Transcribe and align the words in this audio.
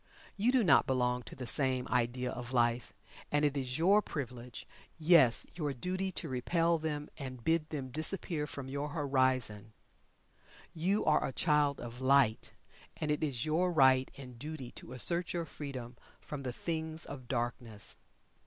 You 0.35 0.51
do 0.51 0.63
not 0.63 0.87
belong 0.87 1.21
to 1.21 1.35
the 1.35 1.45
same 1.45 1.87
idea 1.89 2.31
of 2.31 2.53
life, 2.53 2.91
and 3.31 3.45
it 3.45 3.55
is 3.55 3.77
your 3.77 4.01
privilege 4.01 4.65
yes, 4.97 5.45
your 5.53 5.75
duty 5.75 6.11
to 6.13 6.27
repel 6.27 6.79
them 6.79 7.07
and 7.19 7.43
bid 7.43 7.69
them 7.69 7.89
disappear 7.91 8.47
from 8.47 8.67
your 8.67 8.89
horizon. 8.89 9.73
You 10.73 11.05
are 11.05 11.23
a 11.23 11.31
Child 11.31 11.79
of 11.79 12.01
Light, 12.01 12.51
and 12.97 13.11
it 13.11 13.23
is 13.23 13.45
your 13.45 13.71
right 13.71 14.09
and 14.17 14.39
duty 14.39 14.71
to 14.71 14.93
assert 14.93 15.33
your 15.33 15.45
freedom 15.45 15.95
from 16.19 16.41
the 16.41 16.51
things 16.53 17.05
of 17.05 17.27
darkness. 17.27 17.97